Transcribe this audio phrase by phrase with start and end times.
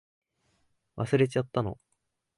[0.97, 1.77] 忘れちゃったの？